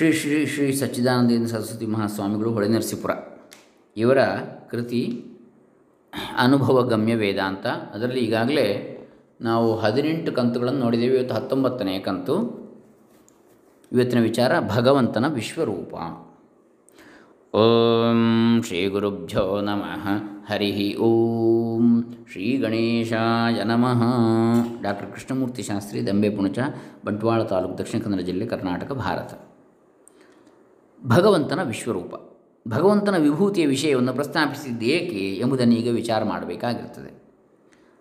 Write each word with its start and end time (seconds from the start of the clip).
ಶ್ರೀ 0.00 0.12
ಶ್ರೀ 0.12 0.46
ಶ್ರೀ 0.46 0.72
ಸಚ್ಚಿದಾನಂದೇಂದ್ರ 0.72 1.56
ಸರಸ್ವತಿ 1.56 1.86
ಮಹಾಸ್ವಾಮಿಗಳು 1.86 2.50
ಹೊಳೆನರಸೀಪುರ 2.50 3.10
ಇವರ 3.96 4.18
ಕೃತಿ 4.70 5.24
ಅನುಭವ 6.38 6.82
ಗಮ್ಯ 6.82 7.14
ವೇದಾಂತ 7.14 7.66
ಅದರಲ್ಲಿ 7.66 8.20
ಈಗಾಗಲೇ 8.20 8.96
ನಾವು 9.40 9.76
ಹದಿನೆಂಟು 9.76 10.32
ಕಂತುಗಳನ್ನು 10.32 10.80
ನೋಡಿದ್ದೇವೆ. 10.80 11.16
ಇವತ್ತು 11.16 11.34
ಹತ್ತೊಂಬತ್ತನೇ 11.34 11.98
ಕಂತು. 11.98 12.34
ಇವತ್ತಿನ 13.92 14.20
ವಿಚಾರ 14.20 14.60
ಭಗವಂತನ 14.60 15.34
ವಿಶ್ವರೂಪ. 15.34 15.94
ಓಂ 17.56 18.62
ಶ್ರೀ 18.62 18.88
ಗುರುಭ್ಯೋ 18.88 19.60
ನಮಃ. 19.60 20.08
ಹರಿ 20.52 20.96
ಓಂ 20.96 22.02
ಶ್ರೀ 22.32 22.56
ಗಣೇಶಾಯ 22.56 23.64
ನಮಃ. 23.64 24.02
ಡಾಕ್ಟರ್ 24.82 25.12
ಕೃಷ್ಣಮೂರ್ತಿ 25.12 25.62
ಶಾಸ್ತ್ರಿ, 25.62 26.06
ದಂಬೆ 26.06 26.30
ಪುಣಚ, 26.30 26.58
ಬಂಟ್ವಾಳ 27.04 27.42
ತಾಲೂಕು 27.42 27.78
ದಕ್ಷಿಣ 27.78 28.00
ಕನ್ನಡ 28.00 28.20
ಜಿಲ್ಲೆ 28.20 28.46
ಕರ್ನಾಟಕ, 28.46 28.92
ಭಾರತ. 28.92 29.49
ಭಗವಂತನ 31.06 31.62
ವಿಶ್ವರೂಪ. 31.62 32.14
ಭಗವಂತನ 32.68 33.16
ವಿಭೂತಿಯ 33.16 33.66
ವಿಷಯವನ್ನು 33.66 34.12
ಪ್ರಸ್ತಾಪಿಸಿದ್ದು 34.12 34.84
ಏಕೆ 34.84 35.34
ಎಂಬುದನ್ನು 35.34 35.74
ಈಗ 35.74 35.94
ವಿಚಾರ 35.94 36.24
ಮಾಡಬೇಕಾಗಿರುತ್ತದೆ. 36.24 37.22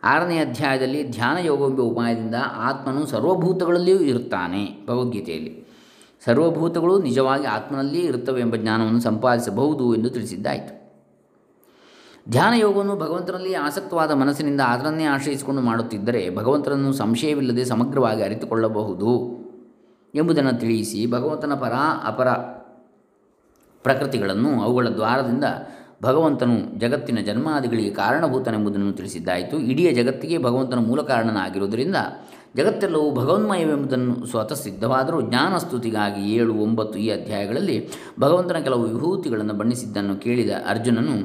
ಆರನೇ 0.03 0.37
ಅಧ್ಯಾಯದಲ್ಲಿ 0.37 1.09
ಧ್ಯಾನ 1.09 1.37
ಯೋಗವೆಂಬ 1.45 1.79
ಉಪಾಯದಿಂದ 1.79 2.35
ಆತ್ಮನು 2.55 3.05
ಸರ್ವಭೂತಗಳಲ್ಲಿಯೂ 3.05 3.99
ಇರುತ್ತಾನೆ 3.99 4.85
ಭಗವದ್ಗೀತೆಯಲ್ಲಿ. 4.87 5.65
ಸರ್ವಭೂತಗಳು 6.25 6.99
ನಿಜವಾಗಿ 6.99 7.45
ಆತ್ಮನಲ್ಲಿ 7.45 7.99
ಇರುತ್ತವೆ 7.99 8.41
ಎಂಬ 8.41 8.55
ಜ್ಞಾನವನ್ನು 8.55 9.01
ಸಂಪಾದಿಸಬಹುದು 9.01 9.95
ಎಂದು 9.95 10.09
ತಿಳಿಸಿದ್ದಾಯಿತು. 10.09 10.79
ಧ್ಯಾನ 12.29 12.53
ಯೋಗವನ್ನು 12.53 12.95
ಭಗವಂತನಲ್ಲಿ 12.95 13.53
ಆಸಕ್ತವಾದ 13.53 14.11
ಮನಸ್ಸಿನಿಂದ 14.11 14.61
ಅದರನ್ನೇ 14.61 15.03
ಆಶ್ರಯಿಸಿಕೊಂಡು 15.03 15.61
ಮಾಡುತ್ತಿದ್ದರೆ 15.61 16.35
ಭಗವಂತನನ್ನು 16.35 16.93
ಸಂಶಯವಿಲ್ಲದೆ 16.93 17.65
ಸಮಗ್ರವಾಗಿ 17.65 18.23
ಅರಿತುಕೊಳ್ಳಬಹುದು 18.23 19.39
ಎಂಬುದನ್ನು 20.15 20.59
ತಿಳಿಸಿ 20.59 21.11
ಭಗವಂತನ 21.11 21.53
ಪರ 21.53 21.73
ಅಪರ 22.05 22.27
ಪ್ರಕೃತಿಗಳನ್ನು 23.83 24.63
ಅವುಗಳ 24.63 24.87
ದ್ವಾರದಿಂದ 24.87 25.43
ಭಗವಂತನು 26.03 26.79
ಜಗತ್ತಿನ 26.79 27.19
ಜನ್ಮಾದಿಗಳಿಗೆ 27.19 27.89
ಕಾರಣಭೂತನೆಂಬುದನ್ನು 27.89 28.93
ತಿಳಿಸಿದ್ದಾಯಿತು. 28.93 29.59
ಇಡೀ 29.59 29.91
ಜಗತ್ತಿಗೆ 29.91 30.37
ಭಗವಂತನ 30.37 30.79
ಮೂಲ 30.79 31.01
ಕಾರಣನಾಗಿರುವುದರಿಂದ 31.01 31.95
ಜಗತ್ತೆಲ್ಲವೂ 32.55 33.11
ಭಗವನ್ಮಯವೆಂಬುದನ್ನು 33.11 34.25
ಸ್ವತಃ 34.25 34.55
ಸಿದ್ಧವಾದರೂ 34.55 35.21
ಜ್ಞಾನಸ್ತುತಿಗಾಗಿ 35.21 36.35
ಏಳು 36.35 36.53
ಒಂಬತ್ತು 36.53 36.99
ಈ 36.99 37.09
ಅಧ್ಯಾಯಗಳಲ್ಲಿ 37.09 37.89
ಭಗವಂತನ 38.19 38.59
ಕೆಲವು 38.59 38.83
ವಿಭೂತಿಗಳನ್ನು 38.83 39.53
ಬಣ್ಣಿಸಿದ್ದನ್ನು 39.53 40.15
ಕೇಳಿದ 40.15 40.49
ಅರ್ಜುನನು, 40.69 41.15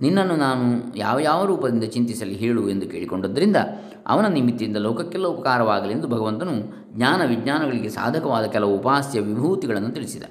ನಿನ್ನನ್ನು 0.00 0.36
ನಾನು 0.36 0.66
ಯಾವ 0.98 1.20
ಯಾವ 1.20 1.46
ರೂಪದಿಂದ 1.46 1.84
ಚಿಂತಿಸಲಿ 1.84 2.34
ಹೇಳು 2.34 2.68
ಎಂದು 2.68 2.88
ಕೇಳಿಕೊಂಡದ್ದರಿಂದ 2.88 3.56
ಅವನ 4.06 4.26
ನಿಮಿತ್ತಿಯಿಂದ 4.26 4.76
ಲೋಕಕ್ಕೆಲ್ಲ 4.76 5.26
ಉಪಕಾರವಾಗಲೆಂದು 5.26 6.08
ಭಗವಂತನು 6.08 6.54
ಜ್ಞಾನ 6.96 7.22
ವಿಜ್ಞಾನಗಳಿಗೆ 7.24 7.88
ಸಾಧಕವಾದ 7.88 8.44
ಕೆಲವು 8.44 8.74
ಉಪಾಸ್ಯ 8.76 9.20
ವಿಭೂತಿಗಳನ್ನು 9.20 9.90
ತಿಳಿಸಿದ. 9.90 10.22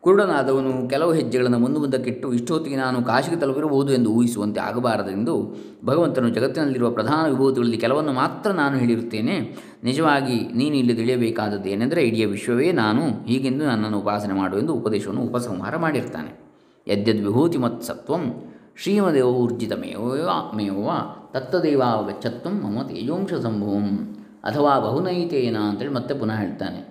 ಕುರುಡನಾದವನು 0.00 0.88
ಕೆಲವು 0.88 1.12
ಹೆಜ್ಜೆಗಳನ್ನು 1.12 1.58
ಮುಂದೆ 1.58 1.80
ಮುಂದಕ್ಕಿಟ್ಟು 1.80 2.32
ಇಷ್ಟೊತ್ತಿಗೆ 2.32 2.76
ನಾನು 2.76 3.04
ಕಾಶಿಗೆ 3.04 3.36
ತಲುಪಿರಬಹುದು 3.36 3.92
ಎಂದು 3.92 4.10
ಊಹಿಸುವಂತೆ 4.10 4.60
ಆಗಬಾರದೆಂದು 4.60 5.56
ಭಗವಂತನು 5.84 6.28
ಜಗತ್ತಿನಲ್ಲಿರುವ 6.28 6.90
ಪ್ರಧಾನ 6.90 7.30
ವಿಭೂತಿಗಳಲ್ಲಿ 7.30 7.76
ಕೆಲವನ್ನು 7.76 8.12
ಮಾತ್ರ 8.12 8.50
ನಾನು 8.50 8.78
ಹೇಳಿರುತ್ತೇನೆ. 8.78 9.56
ನಿಜವಾಗಿ 9.84 10.48
ನೀನು 10.56 10.76
ಇಲ್ಲಿ 10.76 10.94
ತಿಳಿಯಬೇಕಾದದ್ದು 10.94 11.68
ಏನೆಂದರೆ 11.68 12.02
ಇಡೀ 12.02 12.24
ವಿಶ್ವವೇ 12.24 12.72
ನಾನು 12.72 13.24
ಹೀಗೆಂದು 13.24 13.66
ನನ್ನನ್ನು 13.66 13.98
ಉಪಾಸನೆ 13.98 14.58
ಎಂದು 14.58 14.74
ಉಪದೇಶವನ್ನು 14.74 15.22
ಉಪಸಂಹಾರ 15.22 15.76
ಮಾಡಿರ್ತಾನೆ. 15.76 16.40
ಯದ್ಯದ್ 16.88 17.20
ವಿಭೂತಿ 17.20 17.58
ಮತ್ಸತ್ವಂ 17.58 18.20
ಸತ್ವಂ 18.20 18.44
ಶ್ರೀಮದೇವೂರ್ಜಿತಮೇವ 18.82 20.12
ಮೇವ 20.56 20.88
ತತ್ತದೇವಾವಗಚ್ಚತ್ವಂ 21.32 22.52
ಮಮ 22.52 22.82
ತೇಜೋಂಶ 22.82 23.34
ಸಂಭವಂ. 23.34 24.16
ಅಥವಾ 24.44 24.78
ಬಹುನೈತೇನ 24.78 25.56
ಅಂತೇಳಿ 25.56 25.92
ಮತ್ತೆ 25.92 26.14
ಪುನಃ 26.14 26.34
ಹೇಳ್ತಾನೆ. 26.34 26.89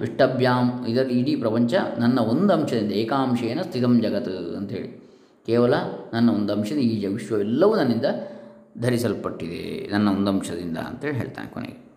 ವಿಷ್ಟಭ್ಯಾಂ 0.00 0.86
ಇದರಲ್ಲಿ 0.88 1.18
ಇಡೀ 1.18 1.36
ಪ್ರಪಂಚ 1.36 1.74
ನನ್ನ 1.98 2.18
ಒಂದು 2.18 2.54
ಅಂಶದಿಂದ 2.54 2.92
ಏಕಾಂಶೇನ 2.92 3.62
ಸ್ಥಿತಂ 3.62 4.00
ಜಗತ್ 4.00 4.56
ಅಂಥೇಳಿ. 4.56 5.02
ಕೇವಲ 5.46 5.74
ನನ್ನ 6.12 6.30
ಒಂದು 6.30 6.52
ಅಂಶದ 6.52 6.76
ಈ 6.76 7.00
ಜ, 7.00 7.06
ವಿಶ್ವವೆಲ್ಲವೂ 7.06 7.76
ನನ್ನಿಂದ 7.76 8.04
ಧರಿಸಲ್ಪಟ್ಟಿದೆ. 8.78 9.88
ನನ್ನ 9.92 10.08
ಒಂದು 10.08 10.30
ಅಂಶದಿಂದ 10.30 10.78
ಅಂತೇಳಿ 10.78 11.16
ಹೇಳ್ತಾನೆ 11.16 11.48
ಕೊನೆಗೆ. 11.48 11.92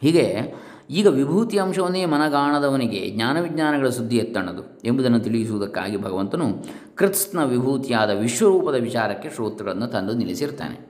ಹೀಗೆ 0.00 0.54
ಈಗ 0.90 1.06
ವಿಭೂತಿ 1.06 1.58
ಅಂಶವನ್ನೇ 1.58 2.04
ಮನಗಾಣದವನಿಗೆ 2.04 3.10
ಜ್ಞಾನ 3.10 3.40
ವಿಜ್ಞಾನಗಳ 3.40 3.88
ಸುದ್ದಿ 3.88 4.16
ಎತ್ತಣದು 4.16 4.80
ಎಂಬುದನ್ನು 4.84 5.20
ತಿಳಿಸುವುದಕ್ಕಾಗಿ 5.20 5.96
ಭಗವಂತನು 5.96 6.64
ಕೃತ್ಸ್ನ 6.94 7.44
ವಿಭೂತಿಯಾದ 7.44 8.10
ವಿಶ್ವರೂಪದ 8.10 8.74
ವಿಚಾರಕ್ಕೆ 8.74 9.30
ಶ್ರೋತೃಗಳನ್ನು 9.30 9.86
ತಂದು 9.86 10.12
ನಿಲ್ಲಿಸಿರ್ತಾನೆ. 10.12 10.89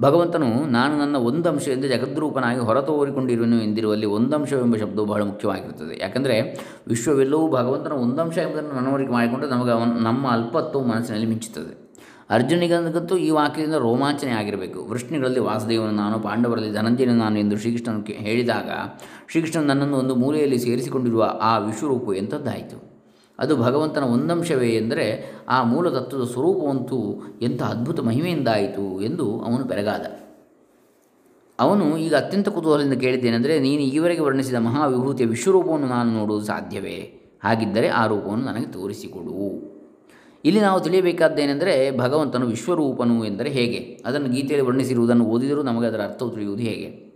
ಭಗವಂತನು, 0.00 0.66
ನಾನು 0.66 0.98
ನನ್ನ 0.98 1.16
ಒಂದು 1.16 1.48
ಅಂಶದಿಂದ 1.48 1.84
ಜಗದ್ರೂಪನಾಗಿ 1.84 2.60
ಹೊರತೋರಿಕೊಂಡಿರುವನು 2.60 3.62
ಎಂದಿರುವಲ್ಲಿ 3.62 4.06
ಒಂದಂಶವೆಂಬ 4.06 4.76
ಶಬ್ದವು 4.76 5.06
ಬಹಳ 5.06 5.22
ಮುಖ್ಯವಾಗಿರುತ್ತದೆ. 5.22 5.98
ಯಾಕಂದರೆ, 6.02 6.60
ವಿಶ್ವವೆಲ್ಲವೂ 6.88 7.48
ಭಗವಂತನ 7.48 7.92
ಒಂದಂಶ 7.92 8.38
ಎಂಬುದನ್ನು 8.38 8.74
ಮನವರಿಕೆ 8.74 9.12
ಮಾಡಿಕೊಂಡು 9.12 9.48
ನಮಗೆ 9.48 10.02
ನಮ್ಮ 10.02 10.28
ಅಲ್ಪತ್ವವು 10.28 10.86
ಮನಸ್ಸಿನಲ್ಲಿ 10.86 11.26
ಮಿಂಚುತ್ತದೆ. 11.26 11.82
ಅರ್ಜುನಿಗಂತೂ 12.30 13.16
ಈ 13.16 13.30
ವಾಕ್ಯದಿಂದ 13.30 13.74
ರೋಮಾಂಚನೆ 13.74 14.30
ಆಗಿರಬೇಕು. 14.30 14.84
ವೃಷ್ಣಿಗಳಲ್ಲಿ 14.84 15.40
ವಾಸುದೇವನು 15.40 15.90
ನಾನು, 15.90 16.20
ಪಾಂಡವರಲ್ಲಿ 16.20 16.72
ಧನಂಜಯನು 16.72 17.14
ನಾನು 17.14 17.38
ಎಂದು 17.38 17.58
ಶ್ರೀಕೃಷ್ಣನು 17.58 18.00
ಹೇಳಿದಾಗ, 18.00 18.70
ಶ್ರೀಕೃಷ್ಣನು 19.30 19.66
ನನ್ನನ್ನು 19.66 19.96
ಒಂದು 19.96 20.14
ಮೂಲೆಯಲ್ಲಿ 20.14 20.58
ಸೇರಿಸಿಕೊಂಡಿರುವ 20.58 21.38
ಆ 21.42 21.58
ವಿಶ್ವರೂಪವು 21.58 22.14
ಎಂಥದ್ದಾಯಿತು? 22.14 22.91
ಅದು 23.38 23.56
ಭಗವಂತನ 23.56 24.02
ಒಂದಂಶವೇ 24.02 24.68
ಎಂದರೆ 24.68 25.34
ಆ 25.48 25.62
ಮೂಲತತ್ವದ 25.62 26.24
ಸ್ವರೂಪವಂತೂ 26.24 27.22
ಎಂಥ 27.42 27.62
ಅದ್ಭುತ 27.62 28.00
ಮಹಿಮೆಯಿಂದಾಯಿತು 28.00 29.02
ಎಂದು 29.02 29.40
ಅವನು 29.40 29.64
ಬೆರಗಾದ. 29.64 30.06
ಅವನು 31.60 31.98
ಈಗ 31.98 32.14
ಅತ್ಯಂತ 32.14 32.48
ಕುತೂಹಲದಿಂದ 32.48 32.92
ಕೇಳಿದ್ದೇನೆಂದರೆ 32.92 33.60
ನೀನು 33.60 33.82
ಈವರೆಗೆ 33.82 34.20
ವರ್ಣಿಸಿದ 34.20 34.54
ಮಹಾವಿಭೂತಿಯ 34.54 35.26
ವಿಶ್ವರೂಪವನ್ನು 35.26 35.86
ನಾನು 35.86 36.12
ನೋಡುವುದು 36.12 36.46
ಸಾಧ್ಯವೇ? 36.46 37.20
ಹಾಗಿದ್ದರೆ 37.44 37.88
ಆ 37.88 38.06
ರೂಪವನ್ನು 38.06 38.44
ನನಗೆ 38.44 38.66
ತೋರಿಸಿಕೊಡು. 38.66 39.72
ಇಲ್ಲಿ 40.44 40.60
ನಾವು 40.60 40.80
ತಿಳಿಯಬೇಕಾದ್ದೇನೆಂದರೆ 40.80 41.98
ಭಗವಂತನು 41.98 42.46
ವಿಶ್ವರೂಪನು 42.46 43.24
ಎಂದರೆ 43.24 43.50
ಹೇಗೆ? 43.50 44.02
ಅದನ್ನು 44.06 44.28
ಗೀತೆಯಲ್ಲಿ 44.28 44.66
ವರ್ಣಿಸಿರುವುದನ್ನು 44.66 45.24
ಓದಿದರೂ 45.24 45.62
ನಮಗೆ 45.62 45.86
ಅದರ 45.86 46.02
ಅರ್ಥವು 46.02 46.30
ತಿಳಿಯುವುದು 46.30 46.62
ಹೇಗೆ? 46.62 47.12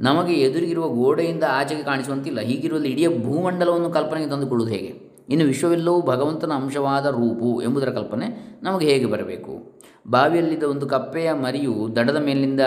ನಮಗೆ 0.00 0.34
ಎದುರಿಗಿರುವ 0.34 0.88
ಗೋಡೆಯಿಂದ 0.88 1.44
ಆಚೆಗೆ 1.48 1.82
ಕಾಣಿಸುವಂತಿಲ್ಲ. 1.82 2.40
ಹೀಗಿರುವಲ್ಲಿ 2.40 2.88
ಇಡೀ 2.88 3.06
ಭೂಮಂಡಲವನ್ನು 3.06 3.90
ಕಲ್ಪನೆಗೆ 3.90 4.30
ತಂದುಕೊಳ್ಳುವುದು 4.30 4.76
ಹೇಗೆ? 4.76 5.05
ಇನ್ನು 5.28 5.46
ವಿಶ್ವವೆಲ್ಲವೂ 5.46 6.02
ಭಗವಂತನ 6.02 6.52
ಅಂಶವಾದ 6.52 7.06
ರೂಪು 7.06 7.62
ಎಂಬುದರ 7.62 7.90
ಕಲ್ಪನೆ 7.90 8.58
ನಮಗೆ 8.62 8.86
ಹೇಗೆ 8.86 9.06
ಬರಬೇಕು? 9.06 9.76
ಬಾವಿಯಲ್ಲಿದ್ದ 10.10 10.62
ಒಂದು 10.62 10.86
ಕಪ್ಪೆಯ 10.86 11.32
ಮರಿಯು 11.32 11.96
ದಡದ 11.96 12.16
ಮೇಲಿಂದ 12.16 12.60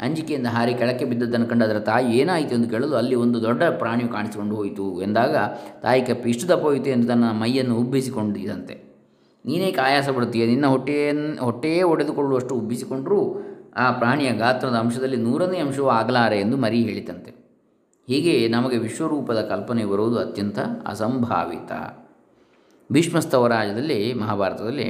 ಅಂಜಿಕೆಯಿಂದ 0.00 0.46
ಹಾರಿ 0.46 0.74
ಕೆಳಕ್ಕೆ 0.74 1.04
ಬಿದ್ದದ್ದನ್ನು 1.04 1.46
ಕಂಡು 1.46 1.64
ಅದರ 1.64 1.78
ತಾಯಿ 1.78 2.18
ಏನಾಯಿತು 2.18 2.54
ಎಂದು 2.54 2.68
ಕೇಳಲು 2.68 2.96
ಅಲ್ಲಿ 2.96 3.14
ಒಂದು 3.14 3.42
ದೊಡ್ಡ 3.42 3.62
ಪ್ರಾಣಿಯು 3.62 4.08
ಕಾಣಿಸಿಕೊಂಡು 4.08 4.56
ಹೋಯಿತು 4.56 5.02
ಎಂದಾಗ 5.02 5.36
ತಾಯಿ 5.82 6.02
ಕಪ್ಪೆ, 6.02 6.30
ಇಷ್ಟು 6.30 6.48
ದಪ್ಪ 6.48 6.62
ಹೋಯಿತು 6.62 6.90
ಎಂದು 6.90 7.06
ತನ್ನ 7.06 7.24
ಮೈಯನ್ನು 7.30 7.76
ಉಬ್ಬಿಸಿಕೊಂಡಿದಂತೆ 7.76 8.74
ನೀನೇ 9.46 9.70
ಆಯಾಸ 9.70 10.08
ಪಡುತ್ತೀಯ? 10.08 10.46
ನಿನ್ನ 10.46 10.66
ಹೊಟ್ಟೆಯನ್ನು 10.66 11.44
ಹೊಟ್ಟೆಯೇ 11.44 11.82
ಒಡೆದುಕೊಳ್ಳುವಷ್ಟು 11.82 12.54
ಉಬ್ಬಿಸಿಕೊಂಡರೂ 12.54 13.42
ಆ 13.76 13.90
ಪ್ರಾಣಿಯ 13.90 14.30
ಗಾತ್ರದ 14.30 14.74
ಅಂಶದಲ್ಲಿ 14.74 15.16
ನೂರನೇ 15.16 15.58
ಅಂಶವೂ 15.58 15.88
ಆಗಲಾರೆ 15.88 16.40
ಎಂದು 16.40 16.56
ಮರಿ 16.56 16.82
ಹೇಳಿತಂತೆ. 16.82 17.43
ಹೀಗೆ 18.06 18.48
ನಮಗೆ 18.48 18.76
ವಿಶ್ವರೂಪದ 18.76 19.40
ಕಲ್ಪನೆ 19.40 19.84
ಬರುವುದು 19.84 20.18
ಅತ್ಯಂತ 20.18 20.58
ಅಸಂಭಾವಿತ. 20.86 21.72
ಭೀಷ್ಮಸ್ತವರಾಜದಲ್ಲಿ 22.92 24.14
ಮಹಾಭಾರತದಲ್ಲಿ, 24.14 24.88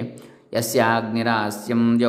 ಯಸ್ಯಾಗ್ನಿರಾಸ್ಯಂ 0.55 2.01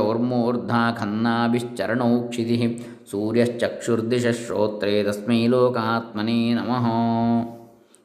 ಖನ್ನಾಭಿಶ್ಚರಣೌ 0.97 2.27
ಕ್ಷಿತಿ, 2.27 2.87
ಸೂರ್ಯಶ್ಚಕ್ಷುರ್ದಿಶ 3.11 4.27
ಶ್ರೋತ್ರೇ 4.27 5.03
ತಸ್ಮೈ 5.03 5.47
ಲೋಕಾತ್ಮನೇ 5.47 6.53
ನಮಃ. 6.53 6.87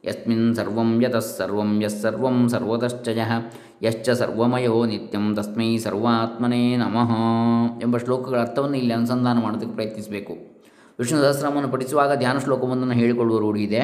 ಯಸ್ಮಿನ್ 0.05 0.55
ಸರ್ವಂ 0.55 1.03
ಯತಃ 1.03 1.19
ಸರ್ವಂ 1.19 1.81
ಯಸ್ಸರ್ವಂ 1.83 2.49
ಸರ್ವತಶ್ಚ 2.49 3.07
ಯಶ್ಚ 3.83 4.09
ಸರ್ವಮಯೋ 4.09 4.85
ನಿತ್ಯಂ 4.85 5.35
ತಸ್ಮೈ 5.35 5.77
ಸರ್ವಾತ್ಮನೇ 5.77 6.77
ನಮಃ 6.77 7.11
ಎಂಬ 7.83 7.97
ಶ್ಲೋಕಗಳ 7.97 8.39
ಅರ್ಥವನ್ನು 8.39 8.77
ಇಲ್ಲಿ 8.77 8.93
ಅನುಸಂಧಾನ 8.93 9.39
ಮಾಡೋದಕ್ಕೆ 9.41 9.73
ಪ್ರಯತ್ನಿಸಬೇಕು. 9.73 10.60
ವಿಷ್ಣು 11.01 11.19
ಸಹಸ್ರನಾಮವನ್ನು 11.21 11.69
ಪಠಿಸುವಾಗ 11.71 12.15
ಧ್ಯಾನ 12.15 12.37
ಶ್ಲೋಕವೊಂದನ್ನು 12.37 12.93
ಹೇಳಿಕೊಳ್ಳುವ 12.93 13.37
ರೂಢಿ 13.39 13.61
ಇದೆ 13.63 13.83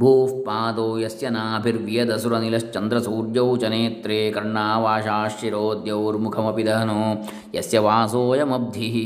ಭೂಃ 0.00 0.44
ಪಾದೋ 0.44 0.98
ಯಸ್ಯ 0.98 1.28
ನಾಭಿರ್ವ್ಯದಸುರನಿಲಶ್ಚಂದ್ರಸೂರ್ಯೌ 1.28 3.56
ಚ 3.56 3.64
ನೇತ್ರೇ 3.64 4.30
ಕರ್ಣಾವಾಶಾಶಿರೋದ್ಯೌರ್ಮುಖಮಪಿ 4.30 6.66
ದಹನೋ 6.66 7.24
ಯಸ್ಯ 7.54 7.78
ವಾಸೋಯಮಬ್ಧಿಃ 7.78 8.96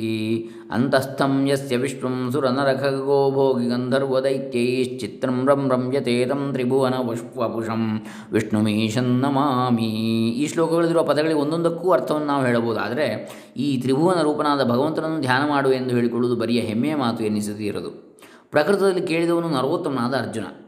ಅಂತಸ್ಥಂ 0.73 1.49
ಯಸ್ಯ 1.49 1.77
ವಿಶ್ವಂ 1.77 2.33
ಸುರನರಖಗೋ 2.33 3.31
ಭೋಗಿ 3.31 3.69
ಗಂಧರ್ವದೈತ್ಯೈಶ್ಚಿತ್ರಂ 3.69 5.49
ರಂ 5.49 5.71
ರಮ್ಯತೆ 5.71 6.25
ತಂ 6.25 6.53
ತ್ರಿಭುವನ 6.53 6.95
ವಪುಷಂ 7.39 8.03
ವಿಷ್ಣುಮೀಶನ್ 8.33 9.05
ನಮಾಮಿ 9.05 10.43
ಈ 10.43 10.47
ಶ್ಲೋಕಗಳಲ್ಲಿರುವ 10.47 11.05
ಪದಗಳಿಗೆ 11.05 11.41
ಒಂದೊಂದಕ್ಕೂ 11.41 11.91
ಅರ್ಥವನ್ನು 11.91 12.27
ನಾವು 12.27 12.45
ಹೇಳಬಹುದು. 12.45 12.81
ಆದರೆ 12.81 13.31
ಈ 13.57 13.81
ತ್ರಿಭುವನ 13.81 14.23
ರೂಪನಾದ 14.23 14.71
ಭಗವಂತನನ್ನು 14.71 15.21
ಧ್ಯಾನ 15.21 15.49
ಮಾಡು 15.49 15.73
ಎಂದು 15.73 15.95
ಹೇಳಿಕೊಳ್ಳುವುದು 15.95 16.41
ಬರಿಯ 16.41 16.61
ಹೆಮ್ಮೆಯ 16.61 16.95
ಮಾತು 16.95 17.25
ಎನ್ನಿಸದಿರದು. 17.25 18.19
ಪ್ರಕೃತದಲ್ಲಿ 18.51 19.01
ಕೇಳಿದವನು 19.01 19.49
ನರೋತ್ತಮನಾದ 19.49 20.15
ಅರ್ಜುನ. 20.15 20.66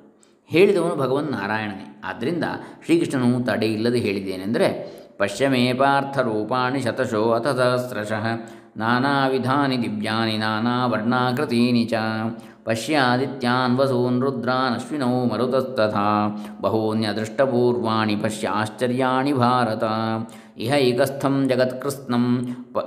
ಹೇಳಿದವನು 0.51 0.97
ಭಗವನ್ 0.97 1.31
ನಾರಾಯಣನೇ. 1.33 2.01
ಆದ್ದರಿಂದ 2.05 2.45
ಶ್ರೀಕೃಷ್ಣನು 2.85 3.45
ತಡೆ 3.45 3.67
ಇಲ್ಲದೆ 3.67 3.99
ಹೇಳಿದ್ದೇನೆಂದರೆ 3.99 4.69
ಪಶ್ಯಮೇ 5.19 5.73
ಪಾರ್ಥರೂಪಾಣಿ 5.73 6.81
ಶತಶೋ 6.81 7.31
ಅಥ 7.31 7.47
ಸಹಸ್ರಶಃ, 7.47 8.27
ನಾನಾ 8.77 9.29
ವಿಧಾನಿ 9.29 9.77
ದಿವ್ಯಾನಿ, 9.83 10.37
ನಾನಾ 10.37 10.87
ವರ್ಣಾಕೃತೀನಿ 10.87 11.85
ಚ, 11.85 11.95
ಪಶ್ಯಾದಿತ್ಯಾನ್ 12.65 13.77
ವಸೂನ್ 13.77 14.23
ರುದ್ರಾನ್ 14.23 14.75
ಅಶ್ವಿನೌ 14.75 15.25
ಮರುತಸ್ತಥಾ 15.25 16.07
ಬಹೂನ್ಯದೃಷ್ಟಪೂರ್ವಾಣಿ 16.61 18.17
ಪಶ್ಯಾಶ್ಚರ್ಯಾಣಿ 18.17 19.33
ಭಾರತ, 19.33 19.85
ಇಹೈಕಸ್ಥಂ 20.57 21.49
ಜಗತ್ಕೃತ್ಸ್ನಂ, 21.49 22.27
ಪ, 22.75 22.79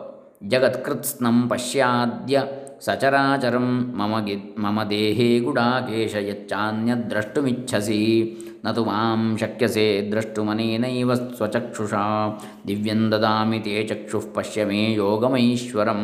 ಜಗತ್ಕೃತ್ಸ್ನಂ 0.43 1.49
ಪಶ್ಯಾದ್ಯ 1.49 2.43
ಸಚರಾಚರಂ 2.85 3.95
ಮಮ 3.97 4.25
ಗಿ 4.25 4.35
ಮಮ 4.59 4.83
ದೇಹೇ 4.89 5.39
ಗುಡಾಕೇಶ 5.39 6.15
ಯಚ್ಚಾನ್ಯದ್ರಷ್ಟುಮಿಚ್ಛಸಿ 6.15 7.99
ನ 8.65 8.71
ತು 8.71 8.85
ಮಾಂ 8.85 9.37
ಶಕ್ಯಸೆ 9.37 10.07
ದ್ರಷ್ಟುಮನೇನೈವ 10.11 11.13
ಸ್ವಚಕ್ಷುಷಾ 11.13 12.03
ದಿವ್ಯಂ 12.67 13.11
ದದಾಮಿ 13.11 13.59
ತೇ 13.59 13.83
ಚಕ್ಷುಃ 13.83 14.33
ಪಶ್ಯ 14.33 14.65
ಮೇ 14.65 14.93
ಯೋಗಮೈಶ್ವರಂ 14.93 16.01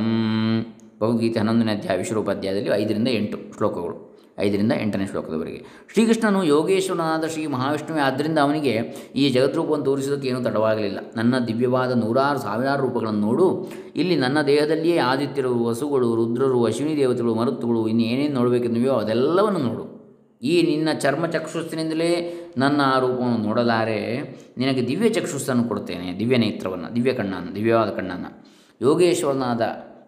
ಭಗವದ್ಗೀತೆ 1.01 1.39
ಹನ್ನೊಂದನೇ 1.39 1.71
ಅಧ್ಯಾಯ, 1.71 1.97
ವಿಶ್ವರೂಪಾಧ್ಯಾಯದಲ್ಲಿ 1.97 2.69
ಐದರಿಂದ 2.69 3.07
ಎಂಟು 3.07 3.37
ಶ್ಲೋಕಗಳು. 3.57 4.16
ಐದರಿಂದ 4.39 4.71
ಎಂಟನೇ 4.81 5.05
ಶ್ಲೋಕದವರೆಗೆ. 5.07 5.65
ಶ್ರೀಕೃಷ್ಣನು 5.93 6.43
ಯೋಗೇಶ್ವರನಾದ 6.43 7.27
ಶ್ರೀ 7.27 7.47
ಮಹಾವಿಷ್ಣುವೆ 7.47 8.01
ಆದ್ದರಿಂದ 8.01 8.39
ಅವನಿಗೆ 8.39 8.73
ಈ 9.15 9.29
ಜಗದ್ರೂಪವನ್ನು 9.29 9.85
ತೋರಿಸೋದಕ್ಕೆ 9.85 10.27
ಏನೂ 10.27 10.43
ತಡವಾಗಲಿಲ್ಲ. 10.43 10.99
ನನ್ನ 11.15 11.39
ದಿವ್ಯವಾದ 11.39 11.91
ನೂರಾರು 11.91 12.39
ಸಾವಿರಾರು 12.39 12.87
ರೂಪಗಳನ್ನು 12.87 13.19
ನೋಡು. 13.19 13.71
ಇಲ್ಲಿ 13.95 14.15
ನನ್ನ 14.15 14.41
ದೇಹದಲ್ಲಿಯೇ 14.41 14.97
ಆದಿತ್ಯರು, 14.97 15.63
ವಸುಗಳು, 15.63 16.15
ರುದ್ರರು, 16.15 16.65
ಅಶ್ವಿನಿ 16.65 16.97
ದೇವತೆಗಳು, 16.97 17.35
ಮರುತ್ತುಗಳು, 17.35 17.87
ಇನ್ನು 17.87 18.03
ಏನೇನು 18.03 18.33
ನೋಡಬೇಕೆಂದಿವೆಯೋ 18.33 18.93
ಅದೆಲ್ಲವನ್ನು 18.93 19.59
ನೋಡು. 19.59 19.97
ಈ 20.43 20.61
ನಿನ್ನ 20.61 20.99
ಚರ್ಮ 20.99 21.25
ಚಕ್ಷುಸ್ಸಿನಿಂದಲೇ 21.25 22.33
ನನ್ನ 22.57 22.81
ಆ 22.83 22.99
ರೂಪವನ್ನು 22.99 23.37
ನೋಡಲಾರೆ. 23.37 24.21
ನಿನಗೆ 24.57 24.87
ದಿವ್ಯ 24.87 25.09
ಚಕ್ಷುಸ್ಸನ್ನು 25.09 25.63
ಕೊಡ್ತೇನೆ, 25.63 26.19
ದಿವ್ಯ 26.19 26.37
ನೇತ್ರವನ್ನು, 26.37 26.95
ದಿವ್ಯ 26.95 27.13
ಕಣ್ಣನ್ನು, 27.13 27.55
ದಿವ್ಯವಾದ 27.55 27.89
ಕಣ್ಣನ್ನು. 27.89 28.47
ಯೋಗೇಶ್ವರನಾದ, 28.81 29.61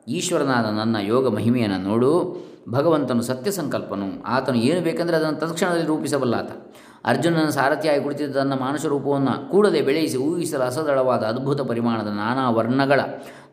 ಈಶ್ವರನಾದ 0.07 0.65
ನನ್ನ 0.65 0.95
ಯೋಗ 1.01 1.27
ಮಹಿಮೆಯನ್ನು 1.27 1.77
ನೋಡು. 1.77 2.48
ಭಗವಂತನು 2.69 3.21
ಸತ್ಯ 3.21 3.51
ಸಂಕಲ್ಪನು 3.51 4.23
ಆತನು 4.25 4.57
ಏನು 4.57 4.81
ಬೇಕೆಂದರೆ 4.81 5.15
ಅದನ್ನು 5.15 5.39
ತತ್ಕ್ಷಣದಲ್ಲಿ 5.39 5.85
ರೂಪಿಸಬಲ್ಲ 5.85 6.35
ಆತ. 6.35 6.51
ಅರ್ಜುನನ 7.05 7.49
ಸಾರಥಿಯಾಗಿ 7.49 8.03
ಕುಳಿತಿದ್ದ 8.03 8.35
ತನ್ನ 8.35 8.53
ಮಾನುಷ 8.53 8.85
ರೂಪವನ್ನು 8.85 9.51
ಕೂಡದೆ 9.51 9.81
ಬೆಳೆಯಿಸಿ 9.81 10.17
ಊಹಿಸಲು 10.17 10.61
ಅಸದಳವಾದ 10.61 11.23
ಅದ್ಭುತ 11.23 11.61
ಪರಿಮಾಣದ 11.61 12.07
ನಾನಾ 12.07 12.49
ವರ್ಣಗಳ, 12.49 12.99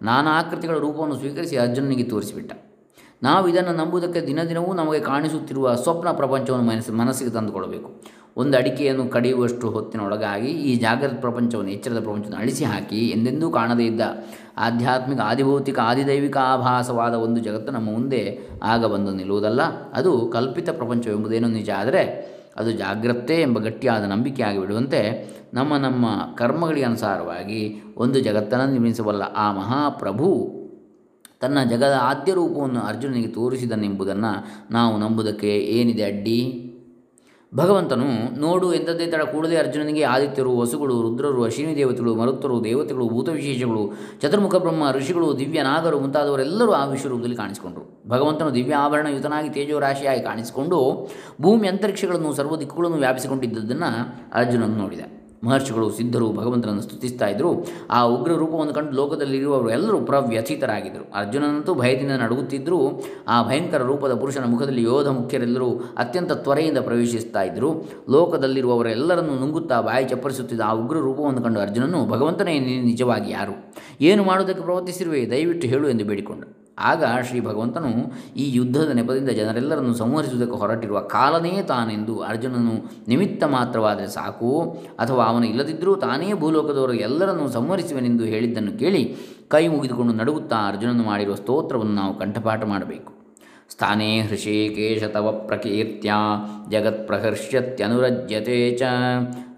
ನಾನಾ 0.02 0.30
ಆಕೃತಿಗಳ 0.38 0.78
ರೂಪವನ್ನು 0.78 1.16
ಸ್ವೀಕರಿಸಿ 1.16 1.56
ಅರ್ಜುನನಿಗೆ 1.56 2.02
ತೋರಿಸಿಬಿಟ್ಟ. 2.02 2.52
ನಾವು 3.22 3.48
ಇದನ್ನು 3.48 3.72
ನಂಬುವುದಕ್ಕೆ 3.72 4.26
ದಿನ 4.26 4.42
ದಿನವೂ 4.42 4.72
ನಮಗೆ 4.72 5.00
ಕಾಣಿಸುತ್ತಿರುವ 5.00 5.74
ಸ್ವಪ್ನ 5.74 6.10
ಪ್ರಪಂಚವನ್ನು 6.10 6.66
ಮನಸ್ಸು, 6.66 6.92
ಮನಸ್ಸಿಗೆ 6.92 7.30
ತಂದುಕೊಡಬೇಕು. 7.30 8.02
ಒಂದು 8.36 8.58
ಅಡಿಕೆಯನ್ನು 8.58 9.08
ಕಡಿಯುವಷ್ಟು 9.08 9.70
ಹೊತ್ತಿನೊಳಗಾಗಿ 9.70 10.48
ಈ 10.48 10.76
ಜಾಗೃತ 10.76 11.20
ಪ್ರಪಂಚವನ್ನು, 11.20 11.70
ಎಚ್ಚರದ 11.70 12.00
ಪ್ರಪಂಚವನ್ನು 12.00 12.36
ಅಳಿಸಿ 12.36 12.64
ಹಾಕಿ 12.64 13.08
ಎಂದೆಂದೂ 13.08 13.50
ಕಾಣದೇ 13.50 13.84
ಇದ್ದ 13.84 14.00
ಆಧ್ಯಾತ್ಮಿಕ, 14.56 15.20
ಆದಿಭೌತಿಕ, 15.20 15.78
ಆದಿದೈವಿಕ 15.78 16.36
ಆಭಾಸವಾದ 16.36 17.14
ಒಂದು 17.14 17.40
ಜಗತ್ತು 17.40 17.72
ನಮ್ಮ 17.72 17.92
ಮುಂದೆ 17.92 18.38
ಆಗ 18.62 18.84
ಬಂದು 18.84 19.12
ನಿಲ್ಲುವುದಲ್ಲ. 19.12 19.60
ಅದು 19.92 20.30
ಕಲ್ಪಿತ 20.32 20.70
ಪ್ರಪಂಚವೆಂಬುದೇನು 20.70 21.48
ನಿಜ. 21.48 21.70
ಆದರೆ 21.70 22.36
ಅದು 22.56 22.72
ಜಾಗ್ರತೆ 22.72 23.42
ಎಂಬ 23.42 23.58
ಗಟ್ಟಿಯಾದ 23.58 24.04
ನಂಬಿಕೆಯಾಗಿ 24.04 24.58
ಬಿಡುವಂತೆ 24.58 25.00
ನಮ್ಮ 25.54 25.76
ನಮ್ಮ 25.76 26.06
ಕರ್ಮಗಳಿಗೆ 26.36 26.84
ಅನುಸಾರವಾಗಿ 26.84 27.82
ಒಂದು 27.96 28.20
ಜಗತ್ತನ್ನು 28.20 28.66
ನಿರ್ಮಿಸಬಲ್ಲ 28.66 29.22
ಆ 29.22 29.52
ಮಹಾಪ್ರಭು 29.52 30.50
ತನ್ನ 31.40 31.58
ಜಗದ 31.64 31.98
ಆದ್ಯ 32.02 32.34
ರೂಪವನ್ನು 32.34 32.80
ಅರ್ಜುನನಿಗೆ 32.80 33.28
ತೋರಿಸಿದನೆಂಬುದನ್ನು 33.28 34.46
ನಾವು 34.70 34.98
ನಂಬುವುದಕ್ಕೆ 34.98 35.58
ಏನಿದೆ 35.58 36.02
ಅಡ್ಡಿ? 36.02 36.65
ಭಗವಂತನು 37.56 38.40
ನೋಡು 38.40 38.74
ಎಂಥದ್ದೇ 38.74 39.06
ತಡ 39.06 39.22
ಕೂಡಲೇ 39.22 39.56
ಅರ್ಜುನನಿಗೆ 39.56 40.02
ಆದಿತ್ಯರು, 40.02 40.58
ವಸುಗಳು, 40.58 41.02
ರುದ್ರರು, 41.02 41.44
ಅಶ್ವಿನಿ 41.44 41.76
ದೇವತೆಗಳು, 41.76 42.14
ಮರುತ್ತರು, 42.14 42.64
ದೇವತೆಗಳು 42.64 43.08
ಭೂತವಿಶೇಷಗಳು 43.08 43.92
ಚತುರ್ಮುಖ 44.22 44.54
ಬ್ರಹ್ಮ, 44.54 44.92
ಋಷಿಗಳು, 44.92 45.38
ದಿವ್ಯ 45.38 45.62
ನಾಗರು 45.62 46.00
ಮುಂತಾದವರೆಲ್ಲರೂ 46.00 46.72
ಆ 46.72 46.84
ವಿಶ್ವರೂಪದಲ್ಲಿ 46.84 47.36
ಕಾಣಿಸಿಕೊಂಡರು. 47.36 48.04
ಭಗವಂತನು 48.08 48.54
ದಿವ್ಯ 48.54 48.74
ಆಭರಣ 48.74 49.06
ಯುತನಾಗಿ 49.06 49.48
ತೇಜೋರಾಶಿಯಾಗಿ 49.48 50.22
ಕಾಣಿಸಿಕೊಂಡು 50.22 51.08
ಭೂಮಿ 51.42 51.68
ಅಂತರಿಕ್ಷಗಳನ್ನು, 51.68 52.32
ಸರ್ವ 52.34 52.56
ದಿಕ್ಕುಗಳನ್ನು 52.56 52.96
ವ್ಯಾಪಿಸಿಕೊಂಡಿದ್ದದನ್ನು 52.96 53.90
ಅರ್ಜುನನು 54.34 54.76
ನೋಡಿದ. 54.76 55.00
ಮಹರ್ಷಿಗಳು, 55.44 55.90
ಸಿದ್ಧರು 55.90 56.32
ಭಗವಂತನನ್ನು 56.32 56.82
ಸ್ತುತಿಸ್ತಾ 56.82 57.26
ಇದ್ದರು 57.26 57.66
ಆ 57.90 58.02
ಉಗ್ರ 58.02 58.32
ರೂಪವನ್ನು 58.32 58.74
ಕಂಡು 58.74 58.92
ಲೋಕದಲ್ಲಿರುವವರು 58.92 59.70
ಎಲ್ಲರೂ 59.70 59.98
ಪ್ರವ್ಯಥಿತರಾಗಿದ್ದರು. 60.00 61.12
ಅರ್ಜುನನಂತೂ 61.14 61.74
ಭಯದಿಂದ 61.74 62.10
ನಡುಗುತ್ತಿದ್ದರೂ 62.10 63.02
ಆ 63.28 63.48
ಭಯಂಕರ 63.48 63.82
ರೂಪದ 63.82 64.14
ಪುರುಷನ 64.14 64.44
ಮುಖದಲ್ಲಿ 64.44 64.82
ಯೋಧ 64.82 65.08
ಮುಖ್ಯರೆಲ್ಲರೂ 65.08 65.70
ಅತ್ಯಂತ 65.98 66.32
ತ್ವರೆಯಿಂದ 66.32 66.78
ಪ್ರವೇಶಿಸ್ತಾ 66.78 67.42
ಇದ್ದರು 67.42 67.88
ಲೋಕದಲ್ಲಿರುವವರೆಲ್ಲರನ್ನು 68.10 69.40
ನುಂಗುತ್ತಾ 69.40 69.80
ಬಾಯಿ 69.80 70.04
ಚಪ್ಪರಿಸುತ್ತಿದ್ದ 70.04 70.60
ಆ 70.60 70.72
ಉಗ್ರ 70.72 70.96
ರೂಪವನ್ನು 70.98 71.42
ಕಂಡು 71.42 71.60
ಅರ್ಜುನನು, 71.60 72.06
ಭಗವಂತನೇ 72.06 72.58
ನಿಜವಾಗಿ 72.58 73.32
ಯಾರು? 73.32 73.72
ಏನು 74.00 74.24
ಮಾಡುವುದಕ್ಕೆ 74.24 74.62
ಪ್ರವರ್ತಿಸಿರುವೆ? 74.62 75.30
ದಯವಿಟ್ಟು 75.30 75.68
ಹೇಳು 75.68 75.88
ಎಂದು 75.88 76.04
ಬೇಡಿಕೊಂಡ. 76.04 76.44
ಆಗ 76.78 77.04
ಶ್ರೀ 77.22 77.40
ಭಗವಂತನು 77.40 77.88
ಈ 78.36 78.52
ಯುದ್ಧದ 78.52 78.90
ನೆಪದಿಂದ 78.90 79.28
ಜನರೆಲ್ಲರನ್ನು 79.28 79.94
ಸಂಹರಿಸುವುದಕ್ಕೆ 79.94 80.56
ಹೊರಟಿರುವ 80.56 81.00
ಕಾಲನೇ 81.00 81.62
ತಾನೆಂದು 81.62 82.20
ಅರ್ಜುನನು 82.20 82.90
ನಿಮಿತ್ತ 83.08 83.44
ಮಾತ್ರವಾದರೆ 83.44 84.08
ಸಾಕು. 84.08 84.78
ಅಥವಾ 84.98 85.24
ಅವನು 85.24 85.46
ಇಲ್ಲದಿದ್ದರೂ 85.46 85.96
ತಾನೇ 85.96 86.32
ಭೂಲೋಕದವರು 86.32 86.92
ಎಲ್ಲರನ್ನು 86.92 87.48
ಸಂಹರಿಸುವೆನೆಂದು 87.48 88.24
ಹೇಳಿದ್ದನ್ನು 88.24 88.78
ಕೇಳಿ 88.78 89.16
ಕೈ 89.48 89.68
ಮುಗಿದುಕೊಂಡು 89.68 90.12
ನಡುಗುತ್ತಾ 90.12 90.56
ಅರ್ಜುನನು 90.56 91.02
ಮಾಡಿರುವ 91.02 91.34
ಸ್ತೋತ್ರವನ್ನು 91.34 91.94
ನಾವು 91.94 92.18
ಕಂಠಪಾಠ 92.18 92.64
ಮಾಡಬೇಕು. 92.64 93.15
ಸ್ಥಾನೇ 93.70 94.20
ಹೃಷಿಕೇಶ 94.20 95.04
ತವ 95.04 95.46
ಪ್ರಕೀರ್ತ್ಯ 95.46 96.12
ಜಗತ್ಪ್ರಹರ್ಷ್ಯತ್ಯನುರಜ್ಯತೆ 96.70 98.70
ಚ 98.70 98.82